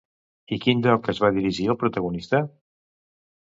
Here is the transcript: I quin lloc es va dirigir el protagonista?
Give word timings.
I 0.55 0.57
quin 0.63 0.81
lloc 0.85 1.11
es 1.13 1.21
va 1.25 1.31
dirigir 1.37 1.69
el 1.75 1.79
protagonista? 1.85 2.43